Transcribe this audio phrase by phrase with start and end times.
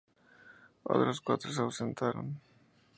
[0.81, 2.41] Otros cuatro se ausentaron.